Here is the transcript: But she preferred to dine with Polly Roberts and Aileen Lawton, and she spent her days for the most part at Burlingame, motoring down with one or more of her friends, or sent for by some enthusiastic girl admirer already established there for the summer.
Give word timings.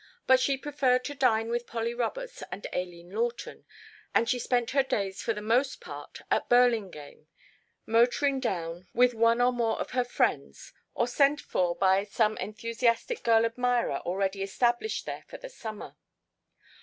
But 0.25 0.39
she 0.39 0.57
preferred 0.57 1.05
to 1.05 1.13
dine 1.13 1.49
with 1.49 1.67
Polly 1.67 1.93
Roberts 1.93 2.41
and 2.51 2.65
Aileen 2.73 3.11
Lawton, 3.11 3.65
and 4.15 4.27
she 4.27 4.39
spent 4.39 4.71
her 4.71 4.81
days 4.81 5.21
for 5.21 5.31
the 5.31 5.43
most 5.43 5.79
part 5.79 6.21
at 6.31 6.49
Burlingame, 6.49 7.27
motoring 7.85 8.39
down 8.39 8.87
with 8.95 9.13
one 9.13 9.39
or 9.39 9.51
more 9.53 9.79
of 9.79 9.91
her 9.91 10.03
friends, 10.03 10.73
or 10.95 11.07
sent 11.07 11.39
for 11.39 11.75
by 11.75 12.03
some 12.03 12.35
enthusiastic 12.37 13.21
girl 13.23 13.45
admirer 13.45 13.97
already 13.97 14.41
established 14.41 15.05
there 15.05 15.23
for 15.27 15.37
the 15.37 15.49
summer. 15.49 15.95